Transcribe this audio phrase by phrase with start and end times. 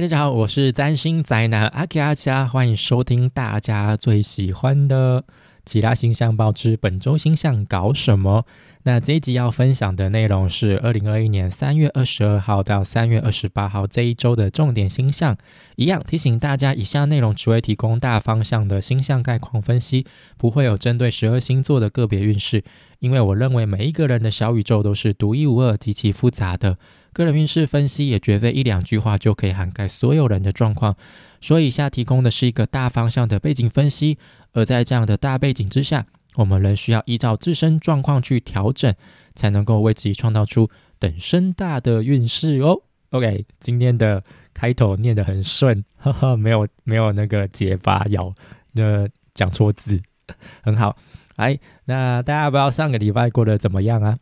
[0.00, 5.24] 大家好，我是占星宅男阿奇阿加，欢迎收听大家最喜欢的
[5.64, 8.44] 其他星象报之本周星象搞什么。
[8.84, 15.36] 那这一集要分享的内容是二零二一年三月二十二号到三月二十八号这一周的重点星象。
[15.74, 20.06] 一样提醒大家，以下内容只会提供大方向的星象概况分析，
[20.36, 22.62] 不会有针对十二星座的个别运势。
[23.00, 26.78] 因为我认为每一个人的小宇宙都是独一无二、极其复杂的。
[27.18, 30.94] 个人运势分析也绝非一两句话就可以涵盖所有人的状况，
[31.40, 34.18] 所以以下提供的是一个大方向的背景分析，
[34.52, 38.94] 而在这样的大背景之下，我们仍需要依照自身状况去调整，
[39.34, 42.82] 才能够为自己创造出等身大的运势哦。
[43.10, 44.22] OK，今天的
[44.54, 48.32] 开头念得很顺，呵呵，没有没有那个结巴咬，
[48.72, 50.00] 那讲错字，
[50.62, 50.94] 很好。
[51.36, 54.16] 来，那大家不知道上个礼拜过得怎么样啊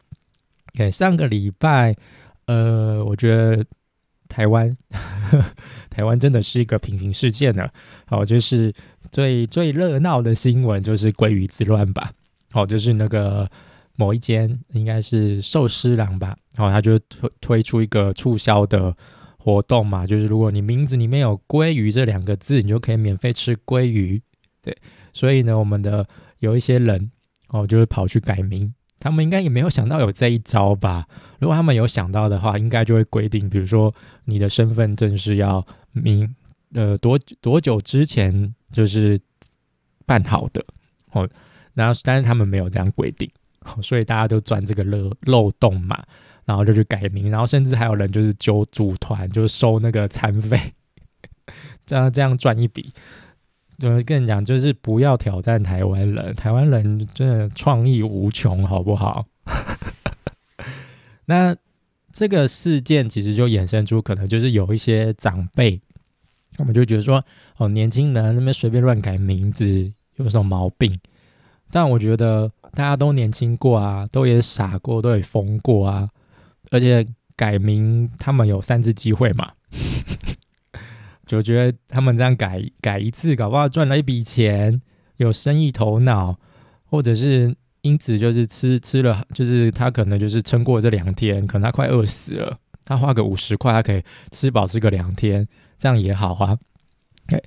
[0.74, 1.94] ？OK，上个礼拜。
[2.46, 3.64] 呃，我觉得
[4.28, 4.76] 台湾，
[5.90, 7.68] 台湾真的是一个平行世界呢。
[8.06, 8.72] 好，就是
[9.10, 12.12] 最最热闹的新闻就是鲑鱼之乱吧。
[12.50, 13.50] 好，就是那个
[13.96, 18.94] 某一间应该是寿司郎吧，好，他就推推出一个促销的
[19.38, 24.22] 活动嘛，就是如果你名字里面有“鲑鱼”这两个字，你就可以免费吃鲑鱼。
[24.62, 24.76] 对，
[25.12, 26.06] 所以呢，我们的
[26.38, 27.10] 有一些人
[27.48, 28.72] 哦，就会跑去改名。
[29.06, 31.06] 他们应该也没有想到有这一招吧？
[31.38, 36.34] 如果他们有想到的话，应该就会规定，比如说你的身份证是要明
[36.74, 39.20] 呃多多久之前就是
[40.04, 40.64] 办好的
[41.12, 41.28] 哦。
[41.72, 43.30] 然后，但是他们没有这样规定，
[43.80, 46.02] 所以大家都钻这个漏漏洞嘛，
[46.44, 50.58] 然后就去改名，然后甚至还有人就是揪组团，就是收那个餐费，
[51.86, 52.92] 这样这样赚一笔。
[53.78, 54.44] 怎么跟你讲？
[54.44, 59.26] 就是不要挑战台湾人，台湾人真的创意无穷，好不好？
[61.26, 61.54] 那
[62.12, 65.80] 这个事件其实就衍生出，可能就是有一些长辈，
[66.56, 67.22] 他们就觉得说，
[67.58, 70.98] 哦，年轻人那边随便乱改名字有什么毛病？
[71.70, 76.08] 但我觉得大家都年轻过啊，都也傻过，都也疯过啊，
[76.70, 77.06] 而且
[77.36, 79.52] 改名他们有三次机会嘛。
[81.26, 84.80] 就觉得他们这样改改一次，搞不好赚了一笔钱，
[85.16, 86.38] 有生意头脑，
[86.84, 94.00] 或者是因此就是吃吃了，就是他可能就是撑过这两天，可能他快饿死了，他花个五十块，他可以
[94.30, 96.56] 吃饱吃个两天，这样也好啊。
[97.26, 97.42] 对，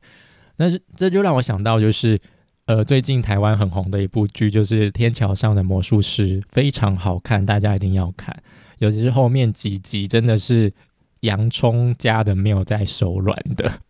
[0.57, 2.19] 但是这就让我想到，就是
[2.66, 8.38] 呃，最近台湾很红的一部剧，就是《天桥上的魔术师》，非常好看，大家一定要看，
[8.79, 10.73] 尤其是后面几集，真的是。
[11.22, 13.81] 洋葱加的没有在手软的，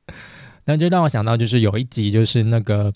[0.64, 2.92] 那就让我想到，就是有一集，就是那个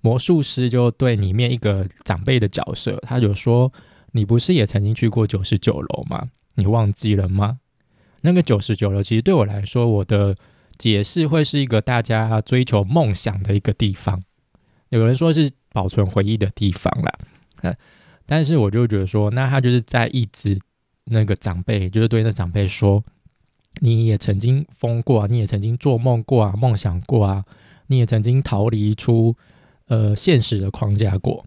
[0.00, 3.72] 魔术师就对里面一个长辈的角色，他就说
[4.12, 6.28] ：“你不是也曾经去过九十九楼吗？
[6.54, 7.58] 你忘记了吗？”
[8.22, 10.34] 那个九十九楼其实对我来说，我的
[10.78, 14.22] 解释会是一个大家追求梦想的一个地方。
[14.88, 17.74] 有人说是保存回忆的地方啦，
[18.24, 20.58] 但是我就觉得说，那他就是在一直
[21.04, 23.04] 那个长辈，就是对那长辈说。
[23.80, 27.44] 你也曾经疯过啊，你也曾经做梦过啊，梦想过啊，
[27.88, 29.36] 你也曾经逃离出
[29.88, 31.44] 呃现实的框架过，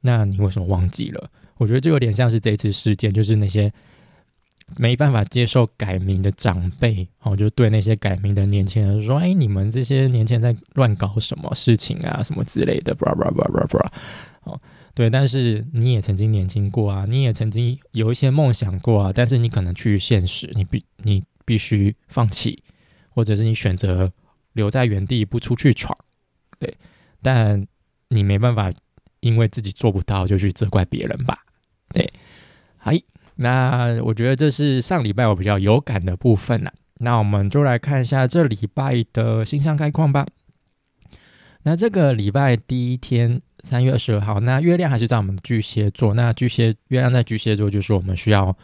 [0.00, 1.30] 那你为什么忘记了？
[1.58, 3.72] 我觉得就有点像是这次事件，就是那些
[4.76, 13.92] 没办法接受改名的长辈哦，就对那些改名的年轻人说：“哎，你们这些年轻人在乱搞什么事情啊，什么之类的。”叭叭叭叭叭，
[14.44, 14.58] 哦，
[14.94, 21.22] 对，但是你也曾经年轻过啊，你也曾经有一些梦想过啊，但是你可能去现实，你比你。
[21.44, 22.62] 必须放弃，
[23.10, 24.12] 或者是你选择
[24.52, 25.96] 留在原地不出去闯，
[26.58, 26.74] 对，
[27.22, 27.66] 但
[28.08, 28.72] 你没办法，
[29.20, 31.38] 因为自己做不到就去责怪别人吧，
[31.92, 32.10] 对，
[32.76, 32.90] 好，
[33.36, 40.26] 那我觉得这是上礼拜我比较有感的部分了，那我们就来看一下这礼拜的星象概况吧。
[41.62, 48.56] 那这个礼拜第一天，三月二十二号，那月亮还是在我们巨蟹座，那巨蟹月亮在巨蟹座，就是我们需要。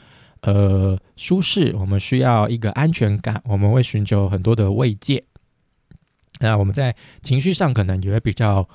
[0.43, 5.23] 呃，舒适，我们需要一个安全感，我们会寻求很多的慰藉。
[6.39, 8.67] 那我们在情绪上可能也会比较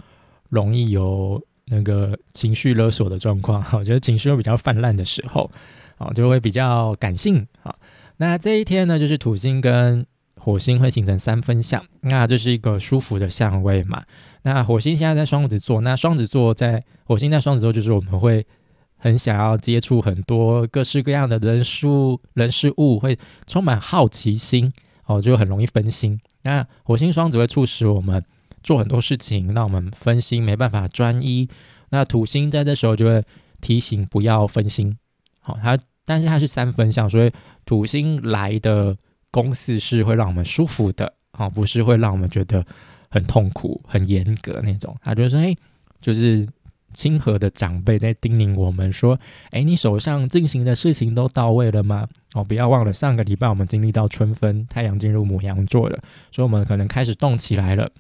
[0.50, 5.50] 容易有那个情绪勒索的状况， 我觉得情绪会比较泛滥的时候，
[5.98, 7.74] 啊，就会比较感性啊。
[8.18, 10.06] 那这一天呢，就是土星跟
[10.36, 14.04] 火星会形成三分相，那这是一个舒服的相位嘛。
[14.42, 18.45] 那火星现在在双子座，那双子座在火星在双子座，就是我们会。
[19.03, 21.85] 很想要接触很多各式各样的人事
[22.35, 24.71] 人事物，会充满好奇心
[25.07, 26.17] 哦，就很容易分心。
[26.44, 28.23] 那火星双子会促使我们
[28.63, 31.50] 做很多事情，让我们分心，没办法专一。
[31.89, 33.21] 那土星在这时候就会
[33.59, 34.97] 提醒不要分心。
[35.41, 37.29] 好，它但是它是三分相，所以
[37.65, 38.95] 土星来的
[39.31, 42.65] 公式是会让我们舒服的，哦，不是会让我们觉得
[43.09, 44.95] 很痛苦、很严格那种。
[45.03, 45.53] 他就说，哎，
[46.00, 46.47] 就是
[46.94, 49.19] 亲和的长辈在叮咛我们说，
[49.51, 52.06] 哎，你手上进行的事情都到位了吗？
[52.36, 56.00] 哦，不要忘了上个礼拜我们经历到春分，太阳进入母羊座了，
[56.31, 57.92] 所以我们可能开始动起来了。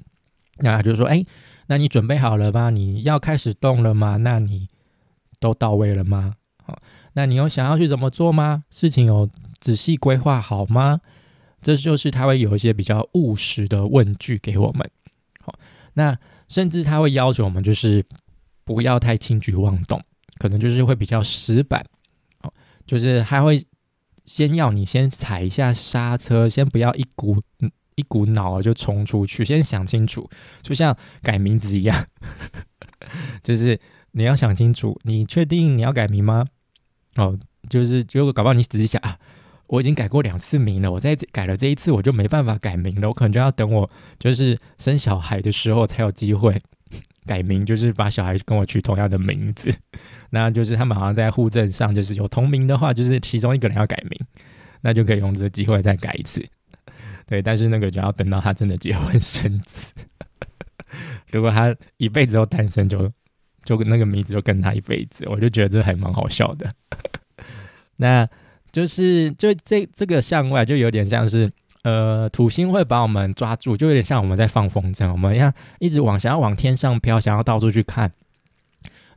[0.59, 1.25] 那就说，哎，
[1.67, 2.69] 那你准备好了吗？
[2.69, 4.17] 你要开始动了吗？
[4.17, 4.69] 那你
[5.39, 6.35] 都到位了吗？
[6.63, 6.79] 好，
[7.13, 8.63] 那你有想要去怎么做吗？
[8.69, 9.29] 事情有
[9.59, 11.01] 仔细规划好吗？
[11.61, 14.89] 这就是他会有一些比较务实的问句给我们。
[15.41, 15.53] 好，
[15.93, 16.17] 那
[16.47, 18.03] 甚至他会要求我们就是
[18.63, 20.01] 不要太轻举妄动，
[20.37, 21.85] 可能就是会比较死板。
[22.41, 22.53] 哦，
[22.85, 23.63] 就是还会
[24.25, 27.41] 先要你先踩一下刹车，先不要一股。
[27.95, 30.27] 一股脑就冲出去，先想清楚，
[30.63, 32.07] 就像改名字一样，
[33.43, 33.79] 就是
[34.13, 36.43] 你要想清楚，你确定你要改名吗？
[37.17, 37.37] 哦，
[37.69, 39.19] 就是结果搞不好你仔细想啊，
[39.67, 43.87] 我已经改过两次名了，我再改了这一次我就没办法改名了，我可能就要等我
[44.17, 46.59] 就是生小孩的时候才有机会
[47.25, 49.73] 改名，就是把小孩跟我取同样的名字，
[50.31, 54.19] 那就是他们好像在户政上就是有同名的话，就是其中一个人要改名，
[54.81, 56.45] 那就可以用这个机会再改一次。
[57.25, 59.93] 对，但是那个就要等到他真的结婚生子。
[61.31, 63.11] 如果他一辈子都单身，就
[63.63, 66.73] 就那个名字就跟他一辈子，我就觉得这还蛮好笑的。
[67.95, 68.27] 那
[68.71, 71.49] 就是就这这个向外就有点像是
[71.83, 78.11] 呃土星会把我们抓住，就有点像我们在放风筝，我们要一直往想要往天上飘，想要到处去看。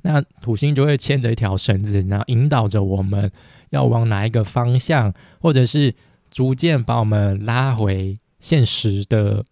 [0.02, 3.32] 那土星就会牵着一条绳子，然后引导着我们
[3.70, 5.94] 要往哪一个方向，或者是。
[6.28, 9.46] 逐渐把我们拉回现实的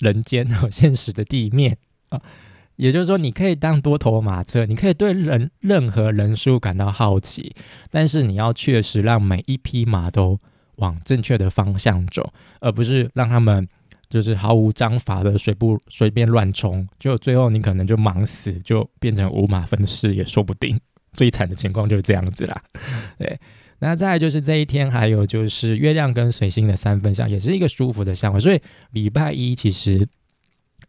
[0.00, 1.78] 人间和 现实的地面
[2.10, 2.20] 啊，
[2.74, 7.54] 也就是说，你可以当多头马车，你可以对人任何人数感到好奇，
[7.90, 10.38] 但是你要确实让每一匹马都
[10.76, 13.66] 往正确的方向走，而不是让他们
[14.08, 20.78] 就是毫无章法的随不随便乱冲，就最后你可能就忙死，就变成五马分尸也说不定。
[21.12, 22.62] 最惨的情况就是这样子啦，
[23.18, 23.38] 对。
[23.78, 28.40] 那再就是这一天，还有就是月亮跟水星的三分相，也是一个舒服的相位。
[28.40, 28.58] 所以
[28.92, 30.08] 礼拜一其实，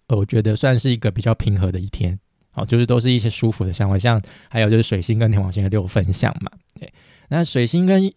[0.08, 2.18] 我觉得算是一个比较平和的一天。
[2.52, 4.00] 好，就是都是一些舒服的相位。
[4.00, 6.50] 像还有就是水星跟天王星的六分相嘛。
[6.80, 6.92] 对，
[7.28, 8.10] 那水星跟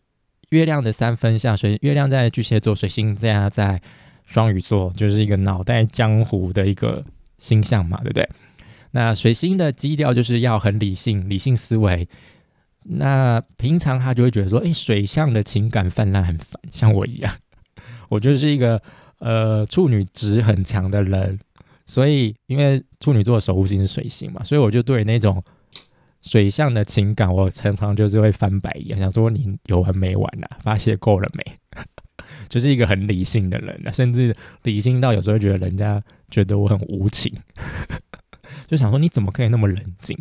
[0.51, 3.81] 月亮的三分相，水月亮在巨蟹座，水星在在
[4.25, 7.05] 双鱼座，就是一个脑袋江湖的一个
[7.39, 8.29] 星象嘛，对不对？
[8.93, 12.09] 那水星的基调就是要很理性，理性思维。
[12.83, 17.33] 那平常他就会觉得说，哎，水象的情感泛滥很烦，像我一样，
[18.09, 18.81] 我就是一个
[19.19, 21.39] 呃处女值很强的人，
[21.87, 25.43] 所以因为处女座守护星是水星嘛，所以我就对那种
[26.23, 30.47] 水象的情感，我常常就是会翻白眼，想说你有完没完呐？
[30.63, 31.53] 发泄够了没？
[32.49, 37.33] 就是一个很理性的人啊，甚至理性到有时候觉得人家觉得我很无情，
[38.69, 40.17] 就想说你怎么可以那么冷静？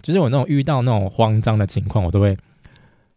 [0.00, 2.36] 就是我那种遇到那种慌张的情况，我都会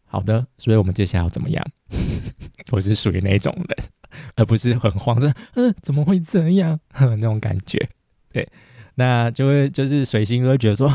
[0.06, 0.46] 好的。
[0.58, 1.66] 所以我们接下来要怎么样？
[2.72, 3.88] 我是属于那种人，
[4.36, 5.34] 而不是很慌张。
[5.56, 6.80] 嗯，怎么会这样？
[7.00, 7.90] 那种感觉。
[8.32, 8.48] 对，
[8.96, 10.88] 那就会就是水星会觉得说，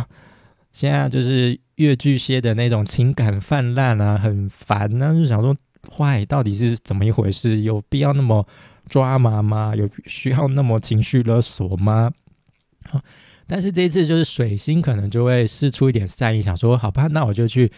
[0.73, 5.15] 现在就是越巨蟹的那种情感泛滥啊，很烦呢。
[5.15, 5.57] 就想说，
[5.91, 7.61] 坏到底是怎么一回事？
[7.63, 8.47] 有必要那么
[8.89, 9.75] 抓马吗？
[9.77, 12.11] 有需要那么情绪勒索吗？
[12.89, 13.01] 好。
[13.53, 17.69] 但是这一次就是水星可能就会试出一点善意，想说好吧，那我就去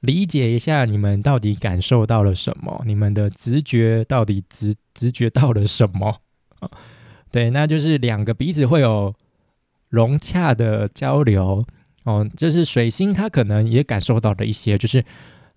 [0.00, 6.20] 理解一下你们到底感受到了什么，你们的直觉到底直直觉到了什么？
[7.32, 9.14] 对，那就是两个彼此会有
[9.88, 11.64] 融洽的交流
[12.04, 12.26] 哦。
[12.36, 15.04] 就是水星他可能也感受到了一些，就是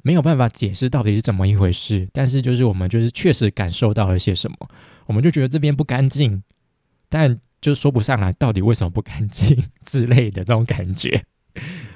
[0.01, 4.57] 没有办法解释到底是怎么一回事，但是就是我们就是确实感受到了些什么，
[5.05, 6.43] 我们就觉得这边不干净，
[7.07, 7.39] 但。
[7.59, 11.23] 就说不上来到底为什么不干净 之类的这种感觉。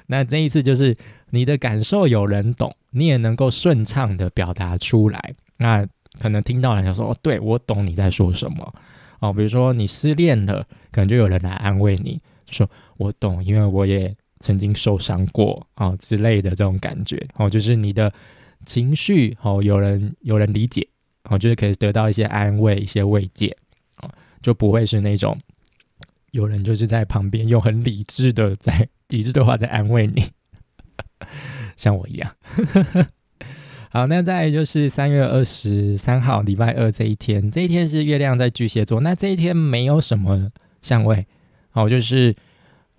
[0.08, 0.98] 那这一次就是
[1.30, 5.36] 你的感受有人懂，你也能够顺畅的表达出来。
[5.60, 5.88] 那
[6.20, 8.74] 可能听到人家说：“哦，对我懂你在说什么。”
[9.22, 12.68] 哦，比如说你失恋了，可能就有人来安慰你，说
[12.98, 18.12] ：“我懂，因为我也曾经受伤过啊之类的这种感觉。”哦，就是你的
[18.66, 20.86] 情绪哦，有人有人理解，
[21.24, 23.56] 哦，就是可以得到一些安慰、一些慰藉，
[24.02, 25.40] 哦，就不会是那种。
[26.32, 30.24] 有人就是在旁边用很理智的在理智的话在安慰你，
[31.76, 32.36] 像我一样。
[33.92, 39.02] 好，那再就是三月二十三号礼拜二这一天，这一天是月亮在巨蟹座。
[39.02, 40.50] 那这一天没有什么
[40.82, 41.28] 相位，
[41.72, 42.34] 好，就是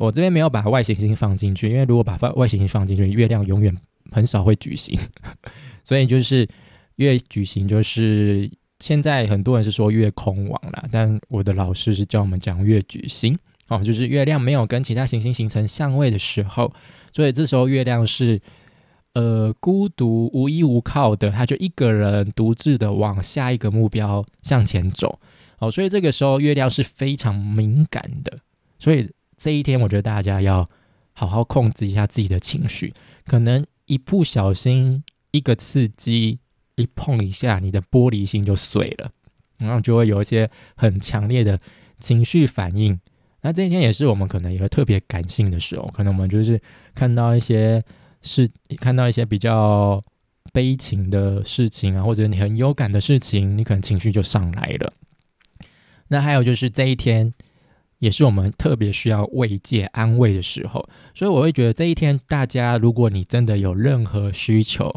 [0.03, 3.73] 我这边没有把外行星放进去，因为如果把外行星放进去，月亮永远
[4.11, 4.99] 很少会举行。
[5.85, 6.49] 所以就是
[6.97, 16.73] 月举行就是现在很多人是说月空亡了，但我的老师是教我们讲月举行哦，就是月亮没有跟其他行星形成相位的时候，
[17.15, 18.41] 所以这时候月亮是
[19.15, 25.21] 呃孤独无依无靠的，他就一个人独自的往下一个目标向前走。
[25.59, 28.37] 哦，所以这个时候月亮是非常敏感的，
[28.81, 29.09] 所以
[29.43, 30.71] 这一天我觉得大家要
[31.13, 32.95] 好好控制一下自己的情绪，
[33.27, 36.39] 可能一不小心一个刺激。
[36.77, 39.11] 一碰一下，你的玻璃心就碎了，
[39.59, 41.61] 然后就会有一些很强烈的
[42.01, 42.99] 情绪反应。
[43.43, 46.59] 那这一天也是我们可能也会特别感性的时候，可能我们就是
[46.95, 47.85] 看到一些
[48.23, 50.03] 事，看到一些比较
[50.51, 54.95] 悲情的事情啊，或者你很有感的事情，你可能情绪就上来了。
[56.09, 57.35] 那还有就是这一天
[58.03, 64.93] 也是我们特别需要慰藉、安慰的时候，所以我会觉得这一天大家，如果你真的有任何需求，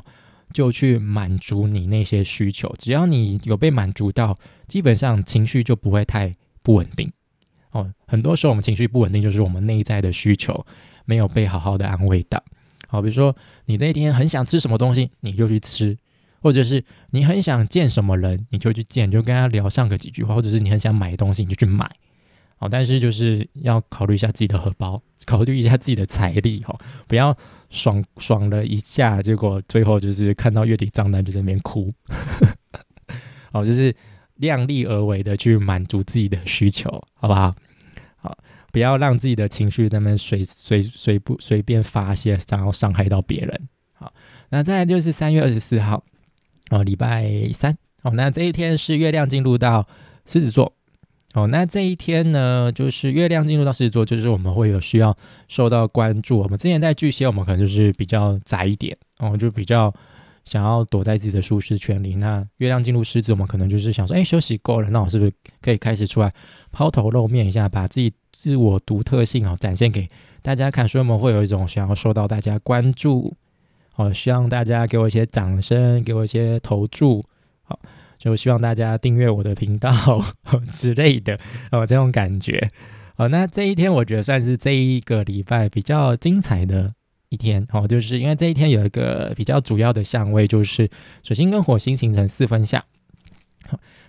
[0.52, 4.36] 就去满足你那些需求，只要你有被满足到，
[4.68, 6.34] 基本上情绪就不会太
[6.64, 7.12] 不稳定。
[7.70, 10.66] 哦，很多时候我们情绪不稳定，就是我们内在的需求
[11.06, 12.44] 没有被好好的安慰到。
[12.88, 13.36] 好，比如说
[13.66, 15.96] 你那天很想吃什么东西，你就去吃；
[16.42, 21.88] 或者是你很想见什么人，你就去见，就跟他聊上个几句话；或者是你很想买东西，你就去买。
[22.58, 27.38] 好，但是就是要考虑一下自己的荷包，考虑一下自己的财力，哈，不要。
[27.72, 31.92] 爽爽了一下，结果最后就是看到月底账单就在那边哭，
[33.52, 33.94] 哦，就是
[34.36, 37.54] 量力而为的去满足自己的需求，好不好？
[38.16, 38.38] 好，
[38.72, 43.68] 不要让自己的情绪那么随随随不随便发泄，然后伤害到别人。
[43.94, 44.14] 好，
[44.50, 46.02] 那再来就是三月二十四号，
[46.70, 49.86] 哦，礼拜三，哦，那这一天是月亮进入到
[50.26, 50.74] 狮子座。
[51.36, 55.15] 哦，那这一天呢，就是月亮进入到狮子座，就是我们会有需要
[55.50, 56.39] 受到关注。
[56.39, 59.94] 我们之前在巨蟹，我们可能就是比较宅一点，哦，就比较
[60.46, 62.15] 想要躲在自己的舒适圈里。
[62.15, 66.34] 那月亮进入狮子，我们可能就是想说，哎，休息够了，那我是不是可以开始出来
[66.72, 70.08] 抛头露面一下，把自己自我独特性哦展现给
[70.42, 70.88] 大家看？
[70.88, 73.36] 所以我们会有一种想要受到大家关注，
[73.98, 77.22] 哦，希望大家给我一些掌声，给我一些投注，
[78.25, 79.94] 就希望大家订阅我的频道
[80.74, 81.39] 之类的
[81.72, 82.72] 哦，这种感觉
[83.17, 83.27] 哦。
[83.27, 86.91] 那这一天我觉得算是这一个礼拜比较精彩的
[87.29, 90.89] 一天哦，就是因为这一天有一个比较主要的相位，就是
[91.22, 92.84] 水星跟火星形成四分相。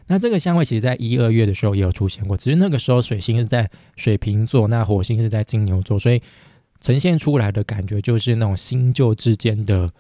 [0.06, 6.22] 那这个相位其实在一二月的时候也有出现过，只是那个时候水星是在水瓶座，那火星是在金牛座，所以
[6.80, 9.90] 呈现出来的感觉就是那种新旧之间的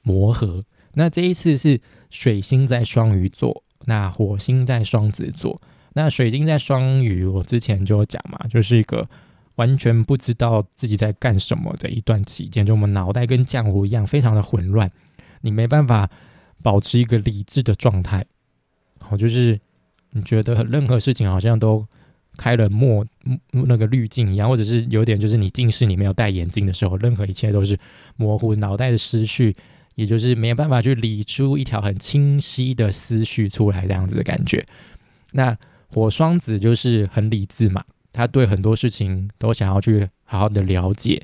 [0.00, 0.64] 磨合。
[0.94, 1.78] 那这一次是
[2.08, 5.60] 水星在双鱼座，那火星在双子座。
[5.94, 9.08] 那水星在双鱼，我之前就有讲嘛，就是一个
[9.54, 14.90] 完全不知道自己在干什么的一段期间，就我们脑袋跟浆糊一样，非常的混乱，
[15.40, 16.10] 你没办法
[16.62, 18.22] 保持一个理智的状态。
[18.98, 19.58] 好，就是
[20.10, 21.86] 你觉得任何事情好像都
[22.36, 23.06] 开了墨
[23.52, 27.78] 那个滤镜一样，或者是有点就是你近视你没有戴眼镜的时候，任何一切都是
[28.16, 29.56] 模糊，脑袋的思绪。
[29.96, 34.64] 也就是没有办法去理出一条很清晰的思绪出来，这样子的感觉。
[35.32, 35.56] 那
[35.88, 41.20] 火双子就是很理智嘛，他对很多事情都想要去好好的了解。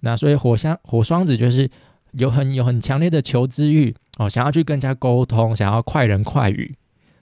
[0.00, 1.70] 那所以火相火双子就是
[2.12, 6.74] 有很有很强烈的求知欲哦，想要去跟人家沟通，想要快人快语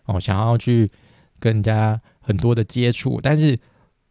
[0.07, 0.91] 哦，想要去
[1.39, 3.59] 跟人家很多的接触，但是。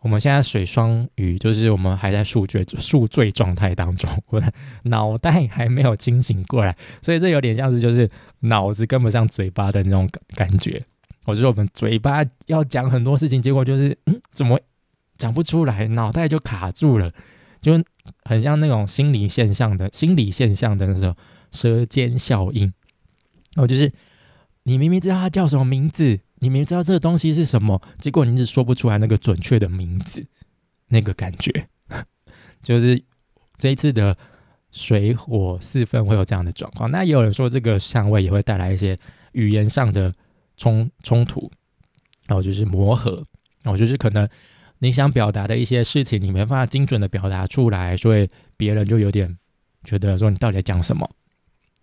[0.01, 4.51] 我们现在水双鱼，就是我们还在宿醉宿醉状态当中， 我的
[4.83, 10.81] 脑袋还没有清醒过来，所以这有点像是就是脑子跟不上嘴巴的那种感感觉。
[11.25, 14.57] 我觉得我们嘴巴要讲很多事情，结果就是嗯，怎么
[15.17, 17.11] 讲不出来，脑袋就卡住了，
[17.61, 17.83] 就
[18.23, 21.13] 很像那种心理现象的心理现象的那种
[21.51, 22.71] 舌尖效应。
[23.57, 23.91] 哦，就是
[24.63, 26.21] 你明明知道他叫什么名字。
[26.39, 30.25] 你明知道这个东西是什么，结果你一直说不出来那个准确的名字，
[30.87, 31.67] 那个感觉，
[32.63, 33.01] 就是
[33.55, 34.15] 这一次的
[34.71, 36.89] 水火四分会有这样的状况。
[36.89, 38.97] 那也有人说，这个相位也会带来一些
[39.33, 40.11] 语言上的
[40.57, 41.51] 冲冲突，
[42.27, 43.25] 然后就是磨合，
[43.63, 44.27] 然后就是可能
[44.79, 49.37] 你想表达的一些事情，你没办法精准的表达出来，所以别人就有点
[49.83, 51.09] 觉得说你到底在讲什么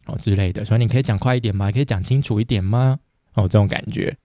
[0.06, 0.64] 哦之类的。
[0.64, 1.70] 所以你可以讲快一点吗？
[1.70, 2.98] 可以讲清楚一点吗？
[3.34, 4.16] 哦，这种感觉。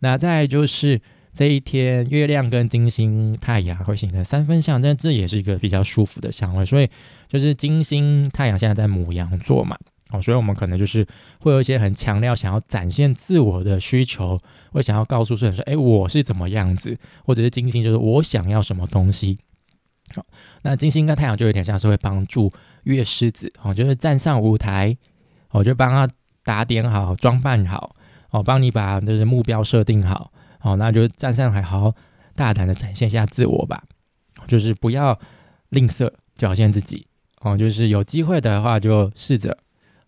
[0.00, 1.00] 那再就是
[1.32, 6.64] 这一天，月亮跟金星、太阳会形成三分相，但这也是一个比较舒服的相位。
[6.64, 6.88] 所以
[7.28, 9.76] 就是金星、太阳现在在母羊座嘛，
[10.10, 11.06] 哦，所以我们可能就是
[11.40, 14.38] 会有一些很强烈想要展现自我的需求，
[14.72, 19.38] 会想要告诉世人说：“哎，我是怎么样子？”或者是金星就是我想要什么东西。
[20.14, 20.24] 好，
[20.62, 22.52] 那金星跟太阳就有点像是会帮助
[22.84, 24.96] 月狮子，哦，就是站上舞台，
[25.50, 26.08] 我就帮他
[26.44, 27.96] 打点好、装扮好。
[28.30, 31.94] 哦，帮你把就是目标设定好，哦，那就站上海好好
[32.34, 33.82] 大胆的展现一下自我吧，
[34.46, 35.18] 就是不要
[35.70, 37.06] 吝啬表现自己，
[37.40, 39.56] 哦，就是有机会的话就试着，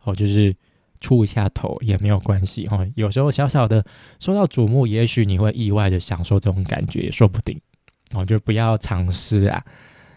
[0.02, 0.54] 哦，就是
[1.00, 3.84] 出一下头也没有关系，哦，有时候小小的
[4.18, 7.60] 受到瞩目，也许你会意外的享受这种感觉，也说不定，
[8.12, 9.64] 哦，就不要尝试啊。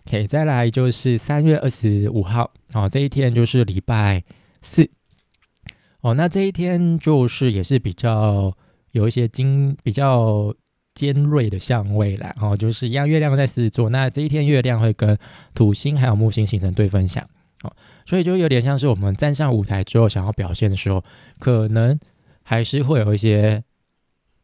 [0.08, 4.24] OK，再来就是三月二十五号，哦，这一天就是礼拜
[4.64, 4.90] 四。
[6.02, 8.52] 哦，那这一天就是也是比较
[8.92, 10.54] 有一些精比较
[10.96, 15.16] 尖锐的相位啦，哦，就是一样月亮在狮子座，那这一天月亮会跟
[15.54, 17.24] 土星还有木星形成对分享，
[17.62, 17.72] 哦，
[18.06, 21.04] 所以就有点像是我们站上舞台之后想要表现的时候，
[21.40, 22.00] 可能
[22.42, 23.64] 还是会有一些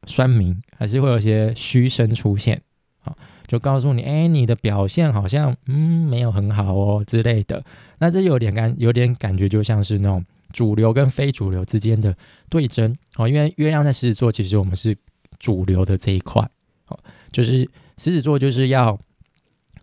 [0.05, 2.61] 酸民，还是会有一些虚声出现，
[3.03, 3.15] 啊，
[3.47, 7.63] 就告诉你，哎，你的表现好像嗯没有很好哦之类的，
[7.97, 10.23] 那这有点感有点感觉就像是那种。
[10.51, 12.15] 主流跟非主流之间的
[12.49, 12.95] 对争。
[13.15, 14.97] 哦，因为月亮在狮子座，其实我们是
[15.39, 16.41] 主流的这一块。
[16.87, 16.99] 哦，
[17.31, 18.99] 就是狮子座就是要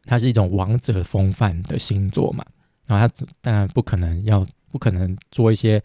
[0.04, 2.44] 它是一种王者风范的星座嘛，
[2.86, 5.82] 然后它当然不可能要不可能做一些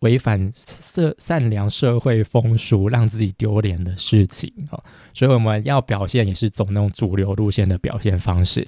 [0.00, 4.52] 违反社善良社会风俗让自己丢脸的事情。
[4.70, 4.82] 哦，
[5.14, 8.66] 所以我们要表现也是走那种主流路线的表现方式。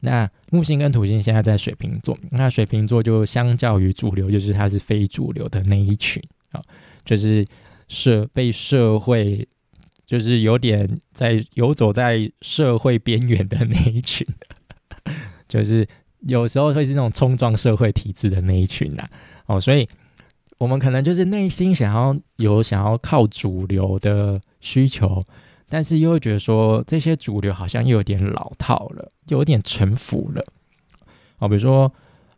[0.00, 6.62] 那木星跟土星现在在水瓶座，那水瓶座就相较于主流，就是它是非主流的那一群啊，
[7.04, 7.44] 就是
[7.88, 9.46] 社被社会，
[10.06, 14.26] 就是有点在游走在社会边缘的那一群，
[15.48, 15.86] 就是
[16.20, 19.08] 有时候会是那种冲撞社会体制的那一群呐。
[19.46, 19.88] 哦，所以
[20.58, 25.24] 我们可能就是内心想要有想要靠主流的需求。
[25.68, 30.42] 但是又会觉得说这些主流好像又有点老套了，有点沉浮了。
[31.38, 31.92] 哦，比如说，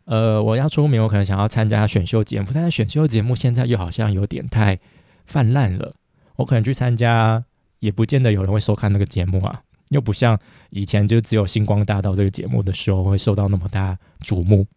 [0.05, 4.77] 呃，我要出名，我可能想要参加选秀节目，但是选秀节目现在又好像有点太
[5.25, 5.93] 泛滥了。
[6.35, 7.43] 我可能去参加，
[7.79, 10.37] 也不见得有人会收看那个节目啊，又不像
[10.69, 14.67] 以前就只有星光大道这个节目的时候会受到那么大瞩目。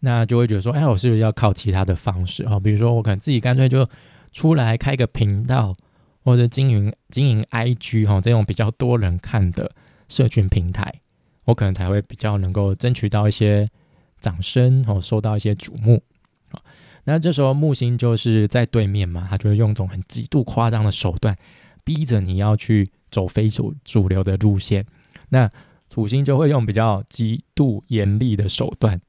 [0.00, 2.58] 那就会觉得说，哎，我是不是要靠其他的方式哦？
[2.58, 3.86] 比如说，我可能自己干脆就
[4.32, 5.76] 出来开个频道。
[6.22, 9.70] 或者经营经营 IG 哈这种比较多人看的
[10.08, 11.00] 社群平台，
[11.44, 13.68] 我可能才会比较能够争取到一些
[14.18, 16.02] 掌声哦，受到一些瞩目。
[17.04, 21.34] 那这时候木星就是在对面嘛，他就会用一种很极度夸张的手段，
[21.82, 24.84] 逼着你要去走非主主流的路线。
[25.30, 25.50] 那
[25.88, 29.00] 土星就会用比较极度严厉的手段，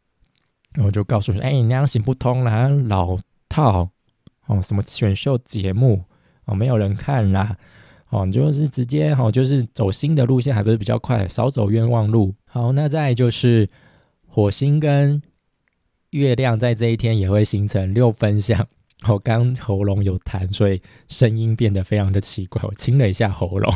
[0.74, 3.18] 然后就告诉你：哎，你那样行不通啦，老
[3.50, 3.90] 套
[4.46, 6.06] 哦，什么选秀节目。
[6.52, 7.56] 哦，没有人看啦，
[8.10, 12.34] 哦，你就是直接哦，就是走新的路线，还不是比较快，少走冤枉路。
[12.46, 13.70] 好，那再就是
[14.28, 15.22] 火星跟
[16.10, 18.68] 月亮在这一天也会形成六分相。
[19.08, 23.74] 我刚喉咙有痰，所以声音变得非常的奇怪，我清了一下喉咙。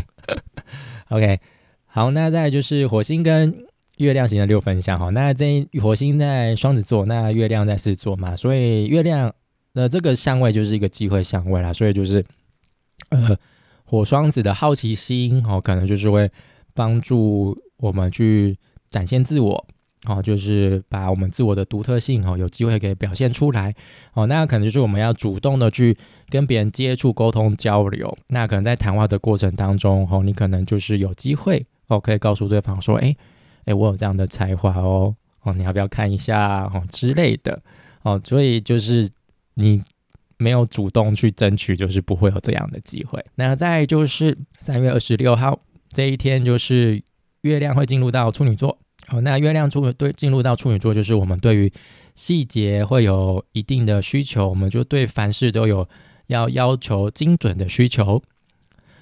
[1.10, 1.40] OK，
[1.88, 3.56] 好，那再就是火星跟
[3.98, 5.00] 月亮形成六分相。
[5.00, 9.34] 好，那这火星在双子座，那月亮在狮子座嘛，所以月亮
[9.74, 12.22] 的这个相位就是一个机会相位啦，所以就是。
[13.10, 13.38] 呃，
[13.84, 16.30] 火双子的好奇心哦，可能就是会
[16.74, 18.56] 帮助我们去
[18.90, 19.66] 展现自我
[20.06, 23.74] 哦，就是把我们自我的独特性哦，有机会给表现出来
[24.14, 24.26] 哦。
[24.28, 25.96] 那可能就是我们要主动的去
[26.30, 28.18] 跟别人接触、沟通、交流。
[28.28, 33.16] 那可能在谈话的过程当中哦，你可能就是有机会哦，可以告诉对方说：“哎
[33.66, 37.62] 哎，我有这样的才华哦哦，你要不要看一下哦之类的
[38.02, 39.10] 哦。”所以就是
[39.54, 39.82] 你。
[40.38, 43.24] 没有主动去争取，就是不会有这样的机会。
[43.36, 45.60] 那再就是三月二十六号
[45.92, 47.02] 这一天，就是
[47.42, 48.78] 月亮会进入到处女座。
[49.08, 51.72] 好，那月亮处对进入到处女座，就是我们对于
[52.16, 55.88] 细节会有一定的需求，我们就对凡事都有
[56.28, 58.22] 要要求精准的需求。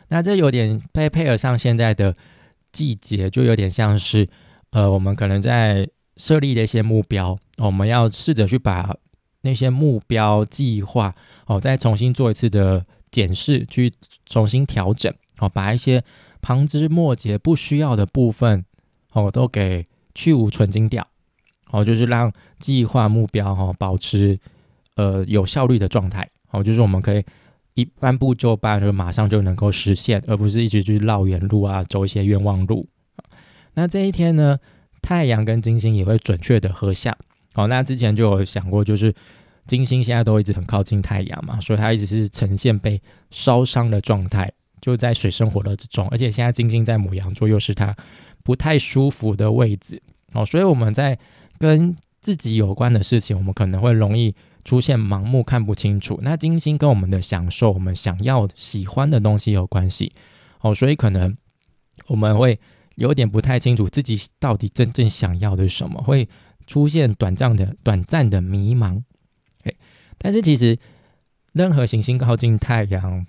[0.09, 2.15] 那这有点配配合上现在的
[2.71, 4.27] 季节，就有点像是
[4.71, 8.95] 呃，我们可能在设立的一些目标，我们要试着去把。
[9.43, 11.13] 那些目标计划
[11.45, 13.93] 哦，再重新做一次的检视，去
[14.25, 16.03] 重新调整哦，把一些
[16.41, 18.65] 旁枝末节不需要的部分
[19.11, 21.05] 哦，都给去无存精掉
[21.69, 24.39] 哦，就是让计划目标哈保持
[24.95, 27.23] 呃有效率的状态哦，就是我们可以
[27.75, 32.87] 一按部就班，就马上就能够实现，而不是一直去绕远路啊，走一些冤枉路。
[33.73, 34.57] 那这一天呢，
[35.01, 37.17] 太阳跟金星也会准确的合相。
[37.53, 39.13] 好，那之前就有想过，就是
[39.65, 46.07] 金星现在都一直很靠近太阳嘛，所以它一直是呈现被烧伤的状态，就在水深火热之中。
[46.09, 47.95] 而且现在金星在母羊座，又是它
[48.43, 50.01] 不太舒服的位置
[50.33, 51.17] 哦，所以我们在
[51.59, 54.35] 跟自己有关的事情，我们可能会容易
[54.65, 56.19] 出现盲目看不清楚。
[56.23, 60.11] 那金星跟我们的享受、我们想要喜欢的东西有关系
[60.61, 61.37] 哦，所以可能
[62.07, 62.59] 我们会
[62.95, 66.27] 有点不太清楚自己到底真正想要的是什么，会
[66.67, 69.01] 出现短暂的短暂的迷茫。
[69.63, 69.75] 诶，
[70.17, 70.77] 但是其实
[71.53, 73.25] 任何行星靠近太阳，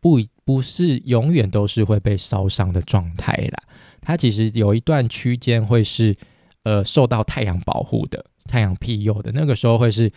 [0.00, 3.62] 不不是永远都是会被烧伤的状态啦。
[4.00, 6.16] 它其实有一段区间会是
[6.64, 8.24] 呃受到太阳保护的。
[8.46, 10.12] 太阳庇佑的那个时候会是，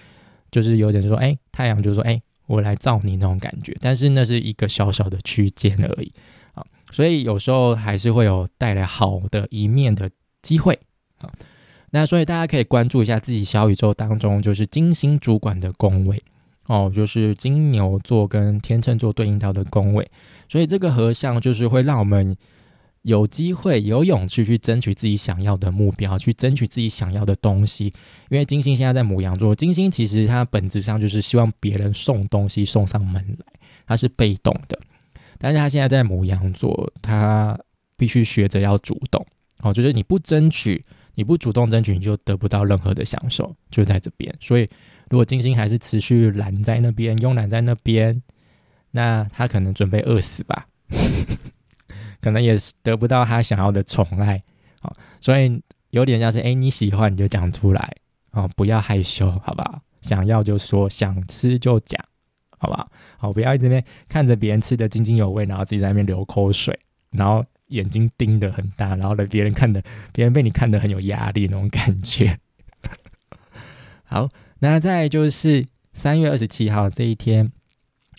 [0.52, 6.12] 就是有点说，哎，太阳就说，哎，我来照你那种感觉，但是那是一个小小的区间而已
[6.52, 10.78] 啊，所以有时候还是会有带来好的一面的机会
[11.20, 11.32] 啊。
[11.98, 16.22] 那所以大家可以关注一下自己小宇宙当中，就是金星主管的宫位
[16.68, 20.10] 哦，就是金牛座跟天秤座对应到的宫位，
[20.48, 22.38] 所以这个合相就是会让我们。
[23.04, 27.86] 有机会、有勇气去争取自己想要的目标，去争取自己想要的东西。
[28.30, 33.46] 因为金星现在在母羊座，金星其实它本质上就是希望别人送东西送上门来，
[33.86, 34.78] 它是被动的。
[35.38, 37.58] 但是它现在在母羊座，它
[37.96, 39.26] 必须学着要主动。
[39.62, 40.84] 哦，就是你不争取，
[41.18, 44.32] 你不主动争取，你就得不到任何的享受，就在这边。
[44.40, 44.70] 所以，
[45.10, 48.22] 如果金星还是持续懒在那边、慵懒在那边，
[48.92, 50.68] 那他可能准备饿死吧。
[52.22, 54.44] 可能也是得不到他想要的宠爱，
[54.80, 57.96] 好，所以有点像是，哎，你喜欢你就讲出来，
[58.34, 59.82] 哦，不要害羞，好不好？
[60.02, 62.00] 想要就说，想吃就讲，
[62.60, 62.76] 好不
[63.18, 63.34] 好？
[63.34, 72.40] 不要一直边看着别人吃的津津有味，然后自己在那边流口水，然后眼睛盯得很大，然后呢，别人看的，别人被你看得很有压力那种感觉。
[74.06, 77.52] 好，那再就是三月二十七号这一天，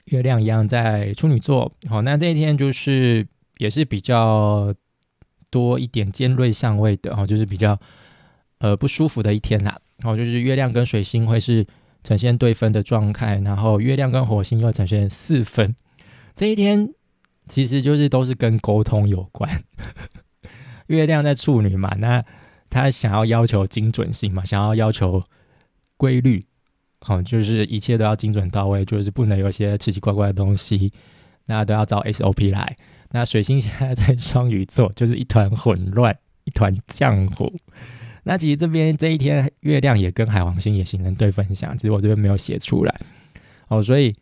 [0.06, 3.26] 月亮一样在处女座，好，那这一天就是。
[3.58, 4.72] 也是比较
[5.50, 7.76] 多一点尖锐相位的哦，就是比较
[8.58, 9.76] 呃不舒服的一天啦。
[9.96, 11.66] 然后就是月亮跟水星会是
[12.04, 15.74] 呈现对分的状态，然后月亮跟火星又呈现四分。
[16.36, 16.94] 这一天
[17.48, 19.50] 其实就是都是跟沟通有关。
[20.88, 22.24] 月亮在处女嘛，那
[22.70, 25.22] 他想要要求精准性嘛，想要要求
[25.96, 26.44] 规律，
[27.00, 30.92] 好，就是一切都要精准到位，就是不能有些奇奇怪怪的东西，
[31.46, 32.76] 那都要照 SOP 来。
[33.10, 37.52] 那水星现在在双鱼座，就是一团混乱，一团浆糊。
[38.24, 43.00] 那其实这边这一天，月亮也跟海王星也形成对分享，只是我这边没有写出来
[43.68, 43.82] 哦。
[43.82, 44.14] 所以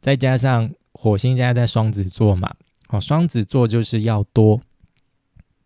[0.00, 2.52] 再加上火星现在在双子座嘛，
[2.88, 4.60] 哦，双子座就是要多，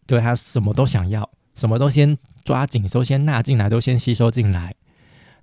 [0.06, 4.74] 对他什么都想要，什么都先抓紧，都先纳进来，都先吸收进来。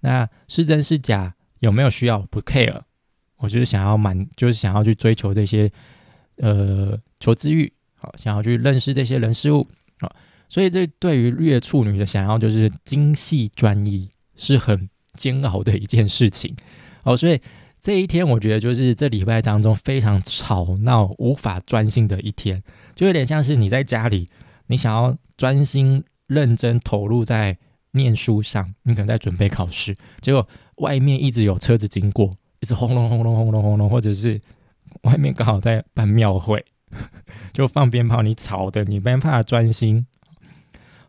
[0.02, 2.82] 那是真是假，有没有需要不 care，
[3.38, 5.72] 我就是想要满，就是想要去追求这些。
[6.42, 10.10] 呃，求知欲，好，想要去认识这些人事物，啊，
[10.48, 16.56] 所以这对于月处女的想要就是精细专一，是很煎熬的一件事情，
[17.04, 17.42] 哦，所以
[17.82, 22.62] 这一天我觉得就是这礼拜当中非常吵闹、无法专心的一天，
[22.96, 24.30] 就有点像是你在家里，
[24.68, 27.58] 你想要专心认真投入在
[27.92, 34.40] 念书上，你可能在准备考试，结果外面一直有车子经过，一直轰隆轰隆轰隆轰隆，或者是。
[35.04, 36.66] 外面刚好在办庙会，
[37.54, 40.04] 就放鞭炮，你吵的你没办法专心；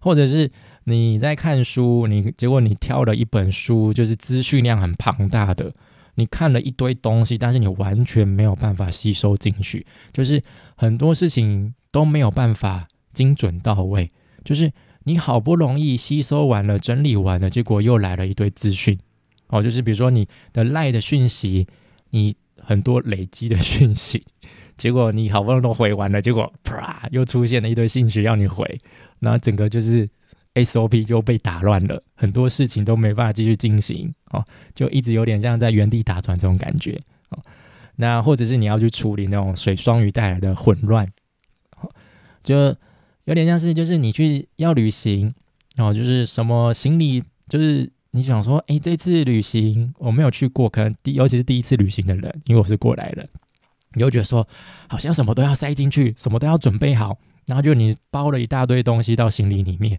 [0.00, 0.50] 或者是
[0.84, 5.72] 你在看书，你结果你挑了一本书，就是资讯量很庞大的，
[6.14, 10.42] 你看了一堆东西，但是你完全没有办法吸收进去，就是
[10.76, 14.10] 很多事情都没有办法精准到位，
[14.44, 14.72] 就是
[15.04, 18.98] 你好不容易吸收完了、整理完了，结果又来了一堆资讯。
[19.48, 21.66] 哦，就是比如说你的赖的讯息，
[22.10, 22.36] 你。
[22.62, 24.22] 很多累积的讯息，
[24.76, 28.78] 结果你好不容易都回完了，结果啪又出现了一堆信息要你回，
[29.20, 30.06] 那整个就是
[30.54, 37.38] SOP 就被打乱了，很多事情都没办法继续进行哦，就一直有点像在原地打转这种感觉哦。
[37.96, 41.10] 那或者是你要去处理那种水双鱼带来的混乱，
[42.42, 42.76] 就
[43.24, 45.34] 有点像是就是你去要旅行，
[45.76, 47.90] 然后就是什么行李就是。
[48.12, 53.24] 你想说，哎，这次旅行我没有去过，可能第尤其是第一次旅行的人，因为我是过来人，
[53.94, 54.44] 你会觉得说，
[54.88, 59.96] 好像什么都要塞进去，什么都要准备好，然后就你包了一大堆东西到行李里面，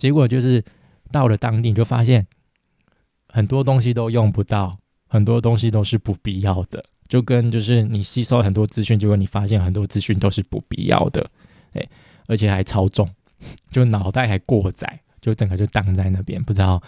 [0.00, 0.64] 结果就是
[1.12, 2.26] 到了当地你就发现
[3.28, 11.30] 很多东西都用不到，很多东西都是不必要的，就跟就是你吸收很多资讯，结果你发现很多资讯都是不必要的，
[11.74, 11.86] 哎，
[12.26, 13.06] 而且还超重，
[13.70, 16.82] 就脑袋还过载，就整个就挡在那边，不知道。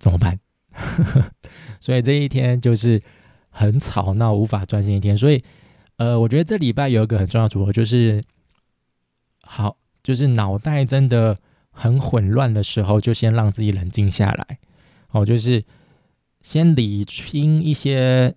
[0.00, 0.38] 怎么办？
[1.80, 3.02] 所以这一天就是
[3.50, 5.18] 很吵闹、无法专心一天。
[5.18, 5.42] 所以，
[5.96, 8.22] 呃，我觉得这礼拜有一个很重要的组合，就是
[9.42, 11.36] 好，就是脑袋真的
[11.80, 14.58] 很混乱的时候，就先让自己冷静下来。
[15.10, 15.64] 哦，就是
[16.40, 18.34] 先理清一些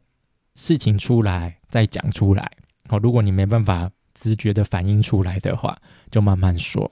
[0.54, 2.52] 事情出来，再讲出来。
[2.90, 6.92] 哦，如果你没办法直觉的反应出来的话，就慢慢说。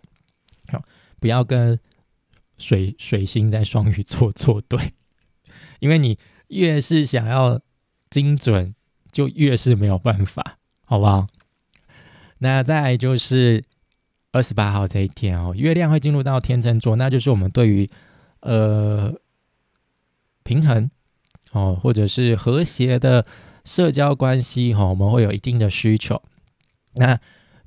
[0.72, 0.84] 好，
[1.20, 1.80] 不要跟
[2.58, 4.94] 水水星在双鱼座作对，
[5.80, 7.62] 因为你越是想要
[8.10, 8.74] 精准，
[9.12, 11.28] 就越是没有办法，好不好？
[12.40, 13.64] 那再来就是
[14.32, 17.90] 二十八号这一天哦，月亮会进入到天秤座，那就是我们对于
[18.42, 19.14] 呃
[20.44, 20.90] 平衡
[21.52, 23.26] 哦，或者是和谐的
[23.66, 26.22] 社交关系哈，我们会有一定的需求。
[26.96, 27.20] 那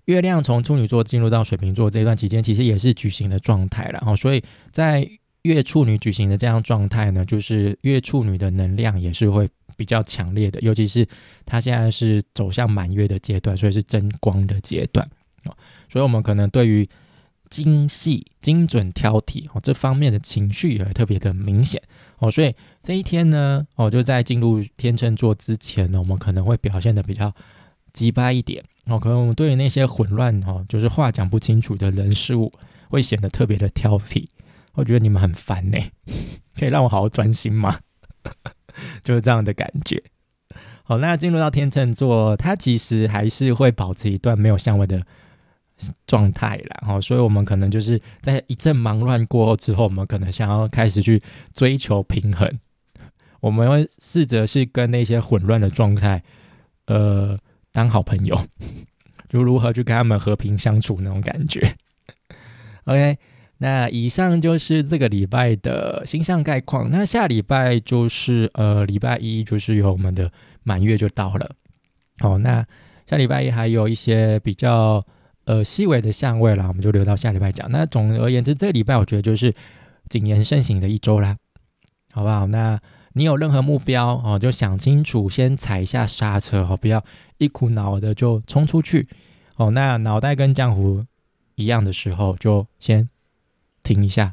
[0.04, 5.08] 月亮从处女座进入到水瓶座这段期间，其实也是举行的状态了哦，所以在
[5.42, 9.48] 月处女举行的这样状态呢，就是月处女的能量也是会。
[9.74, 11.04] 比较强烈的，尤其是
[11.46, 15.04] 它现在是走向满月的阶段，所以是争光的阶段
[15.44, 15.56] 哦。
[15.92, 16.88] 所以，我们可能对于
[17.50, 21.82] 精细、精准挑剔哦这方面的情绪也特别的明显
[22.18, 22.30] 哦。
[22.30, 27.30] 所以这一天呢，哦就在进入天秤座之前呢，我们可能会表现的比较
[27.92, 28.98] 急巴一点哦。
[28.98, 32.50] 可能我们对于那些混乱哦，就是话讲不清楚的人事物，
[32.88, 34.26] 会显得特别的挑剔。
[34.72, 35.78] 我觉得你们很烦呢，
[36.58, 37.78] 可以让我好好专心吗？
[39.04, 40.02] 就是这样的感觉。
[40.84, 45.04] 好，那进入到天秤座，它其实还是会保持一段没有相位的
[46.06, 46.84] 状态啦。
[46.88, 51.22] 哦，所以我们可能就是在一阵忙乱过后之后，我们可能想要开始去
[51.54, 52.50] 追求平衡。
[53.40, 56.22] 我们会试着是跟那些混乱的状态，
[56.86, 57.38] 呃，
[57.72, 58.38] 当好朋友，
[59.28, 61.74] 就如何去跟他们和平相处那种感觉。
[62.84, 63.18] OK。
[63.58, 66.90] 那以上就是这个礼拜的星象概况。
[66.90, 70.32] 那下礼拜就是呃礼拜一，就是有我们的
[70.64, 71.48] 满月就到了。
[72.18, 72.66] 好，那
[73.06, 75.00] 下礼拜一还有一些比较
[75.44, 77.70] 呃细微的相位啦，我们就留到下礼拜讲。
[77.70, 79.54] 那总而言之，这个礼拜我觉得就是
[80.08, 81.36] 谨言慎行的一周啦，
[82.12, 82.46] 好不好？
[82.46, 82.80] 那
[83.12, 87.04] 你有任何目标哦，就想清楚，先踩一下刹车哦，不要
[87.38, 89.08] 一股脑的就冲出去
[89.56, 89.70] 哦。
[89.70, 91.04] 那脑袋跟浆糊
[91.54, 93.08] 一样的时候，就先。
[93.84, 94.32] 停一下，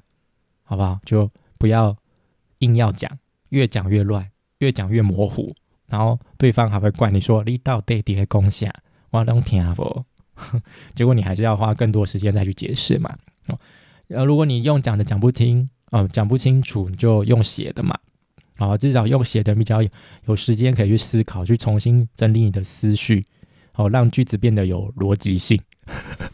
[0.61, 0.99] 好不好？
[1.03, 1.97] 就不要
[2.59, 3.09] 硬要讲，
[3.49, 5.55] 越讲越乱，越讲越模糊，
[5.87, 8.71] 然后对方还会怪你说你到底在攻下，
[9.09, 10.05] 我拢听不，
[10.95, 13.15] 结果你还是要花更多时间再去解释嘛。
[13.47, 13.59] 哦，
[14.09, 17.97] 呃，如果你用讲的讲不听，哦，讲不清楚，你就用写的嘛。
[18.57, 19.79] 好，至少用写的比较
[20.25, 23.23] 有时间可以去思考，去重新整理你的思绪，
[23.71, 25.59] 好，让句子变得有逻辑性。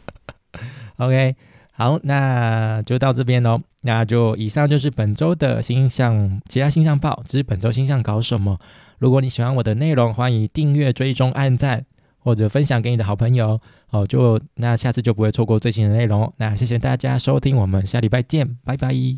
[0.98, 1.36] OK。
[1.78, 3.60] 好，那就到这边喽。
[3.82, 8.58] 那就以上就是本周的星象，其他星象报，只是本周星象搞什么。
[8.98, 11.84] 如果你喜欢我的内容，欢迎订阅、追踪、按赞
[12.18, 13.60] 或者分享给你的好朋友。
[13.90, 16.32] 哦，就那下次就不会错过最新的内容。
[16.38, 19.14] 那谢谢大家收听，我们下礼拜见，拜拜。